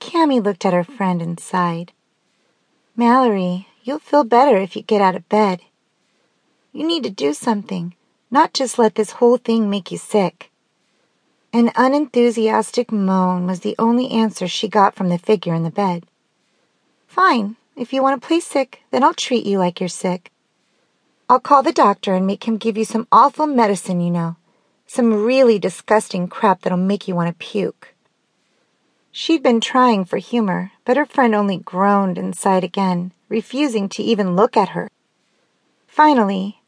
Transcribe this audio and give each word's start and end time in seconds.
Cammie 0.00 0.42
looked 0.42 0.64
at 0.64 0.72
her 0.72 0.82
friend 0.82 1.22
and 1.22 1.38
sighed. 1.38 1.92
Mallory, 2.96 3.68
you'll 3.84 3.98
feel 3.98 4.24
better 4.24 4.56
if 4.56 4.74
you 4.74 4.82
get 4.82 5.00
out 5.00 5.14
of 5.14 5.28
bed. 5.28 5.60
You 6.72 6.86
need 6.86 7.04
to 7.04 7.10
do 7.10 7.32
something, 7.34 7.94
not 8.30 8.52
just 8.52 8.78
let 8.78 8.94
this 8.94 9.12
whole 9.12 9.36
thing 9.36 9.70
make 9.70 9.92
you 9.92 9.98
sick. 9.98 10.50
An 11.52 11.70
unenthusiastic 11.76 12.92
moan 12.92 13.46
was 13.46 13.60
the 13.60 13.74
only 13.78 14.10
answer 14.10 14.46
she 14.46 14.68
got 14.68 14.94
from 14.94 15.08
the 15.08 15.18
figure 15.18 15.54
in 15.54 15.64
the 15.64 15.70
bed. 15.70 16.06
Fine, 17.06 17.56
if 17.76 17.92
you 17.92 18.02
want 18.02 18.20
to 18.20 18.26
play 18.26 18.40
sick, 18.40 18.82
then 18.90 19.02
I'll 19.02 19.14
treat 19.14 19.44
you 19.44 19.58
like 19.58 19.80
you're 19.80 19.88
sick. 19.88 20.30
I'll 21.28 21.40
call 21.40 21.62
the 21.62 21.72
doctor 21.72 22.14
and 22.14 22.26
make 22.26 22.46
him 22.46 22.56
give 22.56 22.76
you 22.76 22.84
some 22.84 23.08
awful 23.10 23.46
medicine 23.46 24.00
you 24.00 24.10
know. 24.10 24.36
Some 24.86 25.24
really 25.24 25.58
disgusting 25.58 26.28
crap 26.28 26.62
that'll 26.62 26.78
make 26.78 27.08
you 27.08 27.14
want 27.14 27.28
to 27.28 27.44
puke. 27.46 27.94
She'd 29.12 29.42
been 29.42 29.60
trying 29.60 30.04
for 30.04 30.18
humor, 30.18 30.72
but 30.84 30.96
her 30.96 31.04
friend 31.04 31.34
only 31.34 31.56
groaned 31.56 32.16
and 32.16 32.34
sighed 32.34 32.62
again, 32.62 33.12
refusing 33.28 33.88
to 33.90 34.02
even 34.02 34.36
look 34.36 34.56
at 34.56 34.70
her. 34.70 34.88
Finally, 35.86 36.60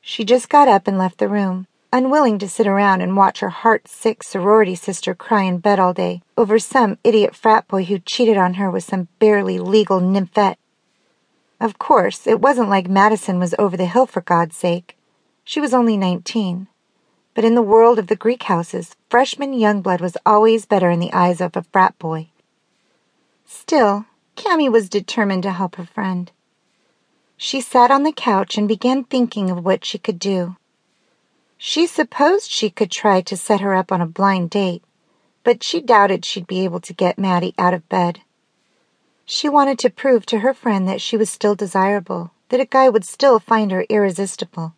she 0.00 0.24
just 0.24 0.48
got 0.48 0.68
up 0.68 0.86
and 0.86 0.96
left 0.96 1.18
the 1.18 1.28
room, 1.28 1.66
unwilling 1.92 2.38
to 2.38 2.48
sit 2.48 2.66
around 2.66 3.00
and 3.00 3.16
watch 3.16 3.40
her 3.40 3.48
heart-sick 3.48 4.22
sorority 4.22 4.76
sister 4.76 5.14
cry 5.14 5.42
in 5.42 5.58
bed 5.58 5.80
all 5.80 5.92
day 5.92 6.22
over 6.36 6.58
some 6.58 6.98
idiot 7.02 7.34
frat 7.34 7.66
boy 7.66 7.84
who 7.84 7.98
cheated 7.98 8.36
on 8.36 8.54
her 8.54 8.70
with 8.70 8.84
some 8.84 9.08
barely 9.18 9.58
legal 9.58 10.00
nymphette. 10.00 10.58
Of 11.60 11.78
course, 11.78 12.26
it 12.26 12.40
wasn't 12.40 12.70
like 12.70 12.88
Madison 12.88 13.38
was 13.38 13.54
over 13.58 13.76
the 13.76 13.86
hill 13.86 14.06
for 14.06 14.20
God's 14.20 14.56
sake. 14.56 14.96
She 15.44 15.60
was 15.60 15.74
only 15.74 15.96
nineteen. 15.96 16.68
But 17.34 17.44
in 17.44 17.54
the 17.54 17.62
world 17.62 17.98
of 17.98 18.08
the 18.08 18.16
Greek 18.16 18.42
houses, 18.44 18.94
freshman 19.08 19.52
youngblood 19.52 20.00
was 20.00 20.16
always 20.26 20.66
better 20.66 20.90
in 20.90 21.00
the 21.00 21.12
eyes 21.12 21.40
of 21.40 21.56
a 21.56 21.62
frat 21.62 21.98
boy. 21.98 22.28
Still, 23.46 24.06
Cammie 24.36 24.70
was 24.70 24.88
determined 24.88 25.42
to 25.44 25.52
help 25.52 25.76
her 25.76 25.86
friend. 25.86 26.30
She 27.36 27.60
sat 27.60 27.90
on 27.90 28.02
the 28.02 28.12
couch 28.12 28.58
and 28.58 28.68
began 28.68 29.04
thinking 29.04 29.50
of 29.50 29.64
what 29.64 29.84
she 29.84 29.98
could 29.98 30.18
do. 30.18 30.56
She 31.58 31.86
supposed 31.86 32.50
she 32.50 32.70
could 32.70 32.90
try 32.90 33.20
to 33.22 33.36
set 33.36 33.60
her 33.60 33.74
up 33.74 33.92
on 33.92 34.00
a 34.00 34.06
blind 34.06 34.50
date, 34.50 34.82
but 35.44 35.62
she 35.62 35.80
doubted 35.80 36.24
she'd 36.24 36.46
be 36.46 36.64
able 36.64 36.80
to 36.80 36.92
get 36.92 37.18
Maddie 37.18 37.54
out 37.58 37.74
of 37.74 37.88
bed. 37.88 38.20
She 39.24 39.48
wanted 39.48 39.78
to 39.80 39.90
prove 39.90 40.26
to 40.26 40.40
her 40.40 40.52
friend 40.52 40.86
that 40.88 41.00
she 41.00 41.16
was 41.16 41.30
still 41.30 41.54
desirable, 41.54 42.32
that 42.48 42.60
a 42.60 42.66
guy 42.66 42.88
would 42.88 43.04
still 43.04 43.38
find 43.38 43.70
her 43.70 43.86
irresistible. 43.88 44.74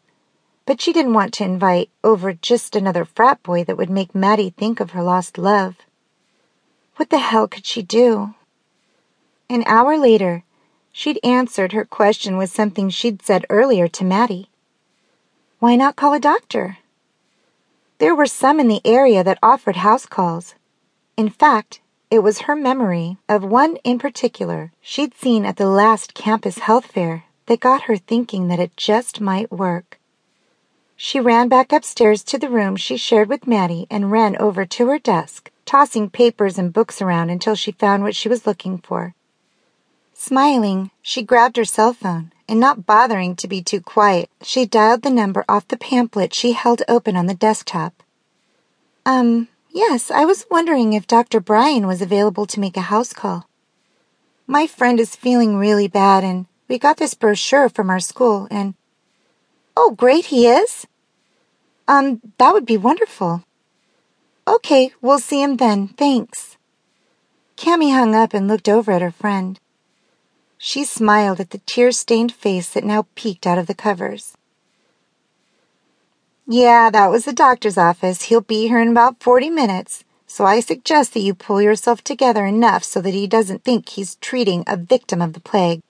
But 0.67 0.81
she 0.81 0.93
didn't 0.93 1.15
want 1.15 1.34
to 1.34 1.45
invite 1.45 1.91
over 2.03 2.33
just 2.33 2.75
another 2.75 3.05
frat 3.05 3.43
boy 3.43 3.65
that 3.65 3.77
would 3.77 3.91
make 3.91 4.15
Maddie 4.15 4.51
think 4.51 4.81
of 4.81 4.91
her 4.91 5.03
lost 5.03 5.39
love. 5.39 5.77
What 6.97 7.11
the 7.11 7.19
hell 7.19 7.48
could 7.48 7.67
she 7.67 7.83
do? 7.83 8.34
An 9.51 9.62
hour 9.67 9.98
later, 9.98 10.42
She'd 10.97 11.19
answered 11.25 11.73
her 11.73 11.85
question 11.85 12.37
with 12.37 12.53
something 12.53 12.89
she'd 12.89 13.20
said 13.20 13.45
earlier 13.51 13.89
to 13.89 14.05
Maddie. 14.05 14.48
Why 15.59 15.75
not 15.75 15.97
call 15.97 16.12
a 16.15 16.20
doctor? 16.20 16.79
There 17.98 18.15
were 18.15 18.27
some 18.27 18.61
in 18.61 18.69
the 18.69 18.81
area 18.85 19.25
that 19.25 19.41
offered 19.42 19.75
house 19.75 20.07
calls. 20.07 20.55
In 21.17 21.29
fact, 21.29 21.81
it 22.12 22.20
was 22.20 22.42
her 22.42 22.55
memory 22.55 23.17
of 23.29 23.42
one 23.42 23.75
in 23.83 23.98
particular 23.98 24.70
she'd 24.81 25.17
seen 25.17 25.45
at 25.45 25.57
the 25.57 25.67
last 25.67 26.15
campus 26.15 26.59
health 26.59 26.87
fair 26.87 27.25
that 27.47 27.59
got 27.59 27.83
her 27.83 27.97
thinking 27.97 28.47
that 28.47 28.61
it 28.61 28.77
just 28.77 29.20
might 29.20 29.51
work. 29.51 29.98
She 30.97 31.19
ran 31.19 31.48
back 31.48 31.73
upstairs 31.73 32.23
to 32.25 32.39
the 32.39 32.48
room 32.48 32.77
she 32.77 32.97
shared 32.97 33.28
with 33.28 33.47
Maddie 33.47 33.87
and 33.91 34.12
ran 34.12 34.37
over 34.37 34.64
to 34.64 34.89
her 34.89 34.98
desk, 34.98 35.51
tossing 35.67 36.09
papers 36.09 36.56
and 36.56 36.73
books 36.73 37.03
around 37.03 37.31
until 37.31 37.56
she 37.56 37.73
found 37.73 38.03
what 38.03 38.14
she 38.14 38.28
was 38.28 38.47
looking 38.47 38.78
for. 38.78 39.14
Smiling, 40.12 40.92
she 41.03 41.23
grabbed 41.23 41.56
her 41.56 41.64
cell 41.64 41.92
phone, 41.92 42.33
and 42.48 42.61
not 42.61 42.86
bothering 42.86 43.34
to 43.36 43.48
be 43.48 43.61
too 43.61 43.81
quiet, 43.81 44.31
she 44.41 44.64
dialed 44.64 45.03
the 45.03 45.11
number 45.11 45.45
off 45.48 45.67
the 45.67 45.77
pamphlet 45.77 46.33
she 46.33 46.52
held 46.52 46.83
open 46.89 47.17
on 47.17 47.27
the 47.27 47.35
desktop. 47.35 48.02
Um, 49.05 49.48
yes, 49.70 50.13
I 50.13 50.24
was 50.24 50.46
wondering 50.51 50.92
if 50.92 51.08
Dr. 51.08 51.40
Bryan 51.40 51.89
was 51.89 52.01
available 52.01 52.46
to 52.46 52.61
make 52.61 52.77
a 52.77 52.83
house 52.83 53.13
call. 53.13 53.48
My 54.46 54.69
friend 54.69 55.01
is 55.01 55.17
feeling 55.17 55.57
really 55.57 55.89
bad, 55.89 56.23
and 56.23 56.46
we 56.69 56.79
got 56.79 56.98
this 56.98 57.14
brochure 57.14 57.69
from 57.69 57.90
our 57.90 58.01
school, 58.01 58.46
and. 58.51 58.74
Oh, 59.77 59.90
great, 59.90 60.27
he 60.27 60.46
is? 60.46 60.86
Um, 61.89 62.20
that 62.39 62.52
would 62.52 62.67
be 62.67 62.77
wonderful. 62.77 63.45
Okay, 64.46 64.92
we'll 65.01 65.18
see 65.18 65.42
him 65.42 65.57
then, 65.57 65.89
thanks. 65.89 66.57
Cammie 67.57 67.92
hung 67.92 68.14
up 68.14 68.34
and 68.34 68.46
looked 68.46 68.68
over 68.68 68.92
at 68.92 69.02
her 69.02 69.11
friend. 69.11 69.58
She 70.58 70.84
smiled 70.84 71.40
at 71.40 71.51
the 71.51 71.58
tear 71.67 71.92
stained 71.92 72.33
face 72.33 72.70
that 72.70 72.84
now 72.84 73.07
peeked 73.14 73.46
out 73.46 73.58
of 73.58 73.67
the 73.67 73.74
covers. 73.74 74.36
Yeah, 76.46 76.90
that 76.90 77.11
was 77.11 77.24
the 77.24 77.33
doctor's 77.33 77.79
office. 77.79 78.23
He'll 78.23 78.40
be 78.42 78.68
here 78.68 78.80
in 78.80 78.89
about 78.89 79.23
40 79.23 79.51
minutes, 79.51 80.05
so 80.27 80.45
I 80.45 80.61
suggest 80.61 81.14
that 81.14 81.20
you 81.20 81.34
pull 81.34 81.63
yourself 81.63 82.05
together 82.05 82.45
enough 82.45 82.84
so 82.84 83.01
that 83.01 83.14
he 83.14 83.27
doesn't 83.27 83.64
think 83.64 83.89
he's 83.89 84.17
treating 84.17 84.63
a 84.67 84.77
victim 84.77 85.23
of 85.23 85.33
the 85.33 85.40
plague. 85.40 85.80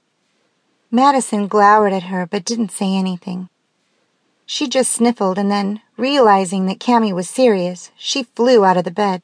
Madison 0.91 1.49
glowered 1.49 1.93
at 1.93 2.05
her 2.05 2.27
but 2.27 2.44
didn't 2.44 2.71
say 2.71 2.94
anything. 2.94 3.49
She 4.47 4.69
just 4.69 4.93
sniffled 4.93 5.38
and 5.38 5.50
then, 5.50 5.81
realizing 5.97 6.66
that 6.66 6.78
Cammie 6.78 7.15
was 7.15 7.28
serious, 7.28 7.91
she 7.97 8.25
flew 8.25 8.65
out 8.65 8.77
of 8.77 8.84
the 8.84 8.91
bed. 8.91 9.22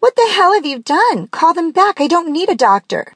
What 0.00 0.16
the 0.16 0.30
hell 0.32 0.54
have 0.54 0.66
you 0.66 0.78
done? 0.78 1.28
Call 1.28 1.54
them 1.54 1.70
back. 1.70 2.00
I 2.00 2.06
don't 2.06 2.32
need 2.32 2.48
a 2.48 2.54
doctor. 2.54 3.14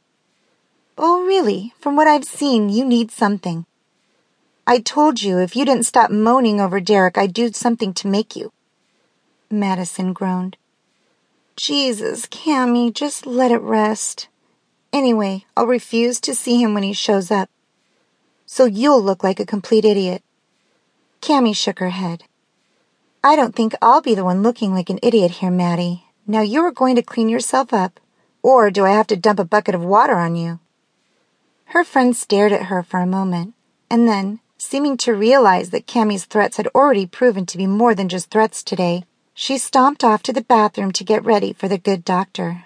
Oh, 0.97 1.25
really? 1.25 1.73
From 1.79 1.97
what 1.97 2.09
I've 2.09 2.25
seen, 2.25 2.69
you 2.69 2.85
need 2.85 3.11
something. 3.11 3.67
I 4.67 4.81
told 4.81 5.23
you 5.23 5.39
if 5.39 5.57
you 5.57 5.65
didn't 5.65 5.87
stop 5.87 6.11
moaning 6.11 6.61
over 6.61 6.81
Derek, 6.81 7.17
I'd 7.17 7.33
do 7.33 7.53
something 7.53 7.95
to 7.95 8.09
make 8.09 8.37
you. 8.37 8.53
Madison 9.51 10.13
groaned. 10.13 10.57
Jesus, 11.57 12.27
Cammie, 12.27 12.93
just 12.93 13.27
let 13.27 13.51
it 13.51 13.61
rest. 13.61 14.29
Anyway, 14.93 15.45
I'll 15.57 15.67
refuse 15.67 16.21
to 16.21 16.35
see 16.35 16.63
him 16.63 16.75
when 16.75 16.83
he 16.83 16.93
shows 16.93 17.31
up. 17.31 17.49
So 18.47 18.65
you'll 18.65 19.03
look 19.03 19.25
like 19.25 19.41
a 19.41 19.47
complete 19.47 19.85
idiot. 19.85 20.23
Cammie 21.21 21.57
shook 21.57 21.79
her 21.79 21.91
head. 21.91 22.25
I 23.23 23.37
don't 23.37 23.55
think 23.55 23.75
I'll 23.83 24.01
be 24.01 24.15
the 24.15 24.25
one 24.25 24.43
looking 24.43 24.73
like 24.73 24.91
an 24.91 25.01
idiot 25.03 25.33
here, 25.33 25.51
Maddie. 25.51 26.05
Now 26.27 26.43
you 26.43 26.63
are 26.63 26.71
going 26.71 26.97
to 26.97 27.03
clean 27.03 27.29
yourself 27.29 27.73
up, 27.73 28.01
or 28.43 28.71
do 28.71 28.85
I 28.85 28.91
have 28.91 29.07
to 29.09 29.17
dump 29.17 29.39
a 29.39 29.45
bucket 29.45 29.75
of 29.75 29.85
water 29.85 30.15
on 30.15 30.37
you? 30.37 30.61
Her 31.67 31.85
friend 31.85 32.17
stared 32.17 32.53
at 32.53 32.67
her 32.67 32.83
for 32.83 33.01
a 33.01 33.07
moment, 33.07 33.55
and 33.91 34.09
then, 34.09 34.41
seeming 34.57 34.97
to 34.99 35.15
realize 35.15 35.71
that 35.71 35.87
Cammie's 35.87 36.25
threats 36.25 36.57
had 36.57 36.69
already 36.69 37.07
proven 37.07 37.45
to 37.47 37.59
be 37.59 37.67
more 37.67 37.95
than 37.95 38.09
just 38.09 38.31
threats 38.31 38.63
today, 38.63 39.05
she 39.35 39.59
stomped 39.59 40.03
off 40.03 40.23
to 40.25 40.33
the 40.33 40.41
bathroom 40.41 40.93
to 40.93 41.05
get 41.05 41.25
ready 41.25 41.53
for 41.53 41.69
the 41.69 41.79
good 41.79 42.05
doctor. 42.05 42.65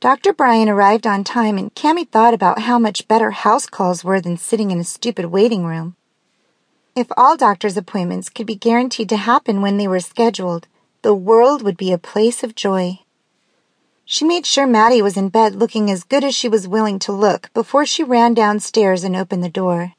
Dr. 0.00 0.32
Bryan 0.32 0.68
arrived 0.68 1.06
on 1.06 1.24
time, 1.24 1.56
and 1.56 1.74
Cammie 1.74 2.08
thought 2.08 2.34
about 2.34 2.60
how 2.60 2.78
much 2.78 3.08
better 3.08 3.30
house 3.30 3.66
calls 3.66 4.04
were 4.04 4.20
than 4.20 4.36
sitting 4.36 4.70
in 4.70 4.78
a 4.78 4.84
stupid 4.84 5.26
waiting 5.26 5.64
room. 5.64 5.96
If 6.96 7.08
all 7.14 7.36
doctor's 7.36 7.76
appointments 7.76 8.30
could 8.30 8.46
be 8.46 8.54
guaranteed 8.54 9.10
to 9.10 9.18
happen 9.18 9.60
when 9.60 9.76
they 9.76 9.86
were 9.86 10.00
scheduled, 10.00 10.66
the 11.02 11.12
world 11.12 11.60
would 11.60 11.76
be 11.76 11.92
a 11.92 11.98
place 11.98 12.42
of 12.42 12.54
joy. 12.54 13.00
She 14.06 14.24
made 14.24 14.46
sure 14.46 14.66
Maddie 14.66 15.02
was 15.02 15.14
in 15.14 15.28
bed 15.28 15.54
looking 15.54 15.90
as 15.90 16.04
good 16.04 16.24
as 16.24 16.34
she 16.34 16.48
was 16.48 16.66
willing 16.66 16.98
to 17.00 17.12
look 17.12 17.52
before 17.52 17.84
she 17.84 18.02
ran 18.02 18.32
downstairs 18.32 19.04
and 19.04 19.14
opened 19.14 19.44
the 19.44 19.50
door. 19.50 19.92